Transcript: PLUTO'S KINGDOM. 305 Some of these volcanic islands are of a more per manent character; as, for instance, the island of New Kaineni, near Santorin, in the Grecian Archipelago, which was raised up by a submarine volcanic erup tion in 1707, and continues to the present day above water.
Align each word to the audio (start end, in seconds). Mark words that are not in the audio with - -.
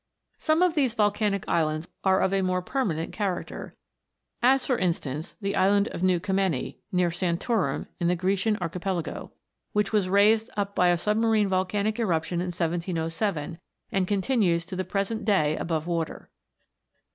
PLUTO'S 0.39 0.47
KINGDOM. 0.47 0.59
305 0.71 0.71
Some 0.71 0.71
of 0.71 0.75
these 0.75 0.93
volcanic 0.95 1.45
islands 1.47 1.87
are 2.03 2.21
of 2.21 2.33
a 2.33 2.41
more 2.41 2.63
per 2.63 2.83
manent 2.83 3.11
character; 3.11 3.75
as, 4.41 4.65
for 4.65 4.75
instance, 4.79 5.35
the 5.41 5.55
island 5.55 5.89
of 5.89 6.01
New 6.01 6.19
Kaineni, 6.19 6.77
near 6.91 7.11
Santorin, 7.11 7.85
in 7.99 8.07
the 8.07 8.15
Grecian 8.15 8.57
Archipelago, 8.59 9.31
which 9.73 9.91
was 9.93 10.09
raised 10.09 10.49
up 10.57 10.73
by 10.73 10.87
a 10.87 10.97
submarine 10.97 11.49
volcanic 11.49 11.97
erup 11.97 12.23
tion 12.23 12.41
in 12.41 12.47
1707, 12.47 13.59
and 13.91 14.07
continues 14.07 14.65
to 14.65 14.75
the 14.75 14.83
present 14.83 15.23
day 15.23 15.55
above 15.57 15.85
water. 15.85 16.31